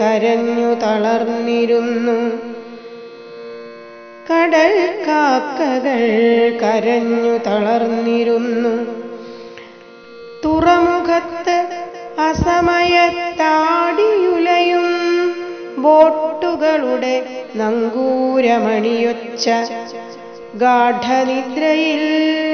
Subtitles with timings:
[0.00, 2.50] കരഞ്ഞു തളർന്നിരുന്നു.
[4.32, 6.00] കടൽ കാക്കകൾ
[6.62, 8.74] കരഞ്ഞു തളർന്നിരുന്നു.
[10.44, 11.56] തുറമുഖത്ത്
[12.18, 13.26] അസമയത്താടിയുലയും
[15.78, 19.50] ബോട്ടുകളുടെ നങ്കൂരമണിയൊച്ച
[20.54, 22.02] ഗാഠനിദ്രയിൽ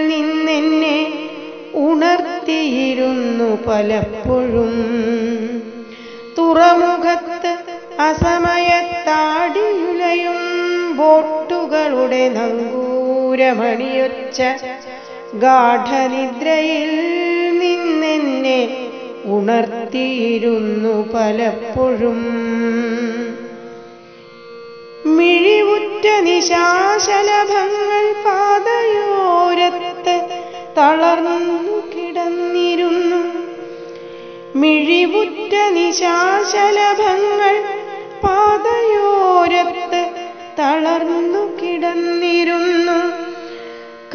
[0.08, 1.28] നിന്നെന്നെ
[1.74, 4.72] ഉണർത്തിയിരുന്നു പലപ്പോഴും.
[6.38, 7.58] തുറമുഖത്ത്
[8.00, 9.06] അസമയത്താടിയുലയും
[11.66, 14.42] ബോട്ടുകളുടെ നങ്കൂരമണിയൊച്ച
[15.34, 16.90] ഗാഠനിദ്രയിൽ
[17.58, 18.88] നിന്നെന്നെ
[19.24, 22.20] ഉണർത്തിയിരുന്നു പലപ്പോഴും.
[25.06, 30.20] മിഴിവുറ്റ നിശാശലഭങ്ങൾ പാതയോരത്ത്
[30.76, 33.22] തളർന്നു കിടന്നിരുന്നു.
[34.56, 37.62] മിഴിവുറ്റ നിശാശലഭങ്ങൾ
[38.22, 40.05] പാതയോരത്ത്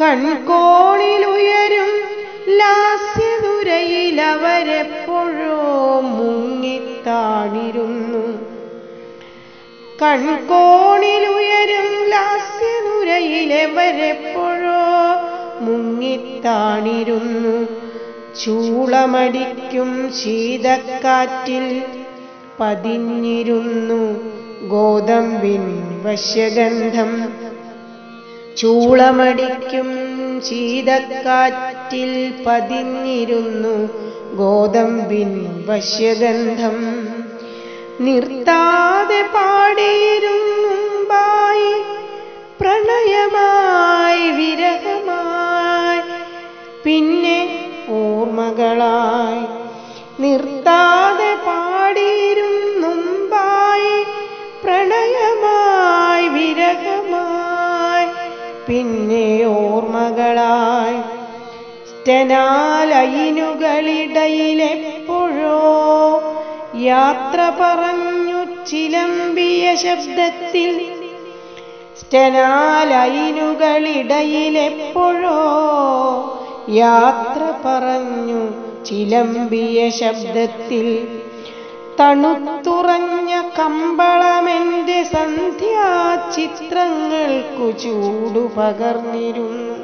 [0.02, 1.88] കൺകോണിലുയരും
[2.56, 8.38] ലാസ്യതുരയിൽ അവരെപ്പോഴോ മുങ്ങിത്താണിരുന്നു.
[10.02, 14.80] കൺകോണിലുയരും ലാസ്യനുരയിലെവരെപ്പോഴോ
[15.60, 17.66] മുങ്ങിത്താണിരുന്നു.
[18.44, 21.82] ചൂളമടിക്കും ശീതക്കാറ്റിൽ
[22.60, 24.20] പതിഞ്ഞിരുന്നു.
[24.68, 27.32] ഗോതമ്പിൻ വശ്യഗന്ധം
[28.56, 29.88] ചൂളമടിക്കും
[30.48, 33.90] ശീതക്കാറ്റിൽ പതിഞ്ഞിരുന്നു
[34.36, 37.08] ഗോതമ്പിൻ വശ്യഗന്ധം
[38.00, 41.74] നിർത്താതെ പാടിയിരുന്നുമ്പായി
[42.60, 46.02] പ്രണയമായി വിരഹമായി.
[46.84, 49.46] പിന്നെ ഓർമ്മകളായി
[50.20, 51.01] നിർത്താതെ
[58.72, 61.00] പിന്നെ ഓർമ്മകളായി.
[61.88, 63.42] സ്റ്റനാലയിനുകളിടയിലെപ്പോഴോ
[66.80, 70.84] യാത്ര പറഞ്ഞു ചിലമ്പിയ ശബ്ദത്തിൽ.
[72.00, 72.78] സ്റ്റനാലയിനുകളിടയിലെപ്പോഴോ
[76.70, 78.50] യാത്ര പറഞ്ഞു
[78.84, 81.08] ചിലമ്പിയ ശബ്ദത്തിൽ.
[82.00, 89.74] തണുത്തുറഞ്ഞ കമ്പളമെന്റെ സന്ധ്യാചിത്രങ്ങൾക്കു ചൂടു പകർന്നിരുന്നു.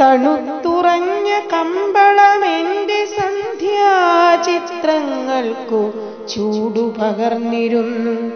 [0.00, 5.92] തണുത്തുറഞ്ഞ കമ്പളമെന്റെ സന്ധ്യാചിത്രങ്ങൾക്കു
[6.26, 8.32] ചൂടു പകർന്നിരുന്നു.